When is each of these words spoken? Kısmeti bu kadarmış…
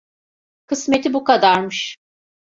Kısmeti 0.67 1.13
bu 1.13 1.23
kadarmış… 1.23 1.95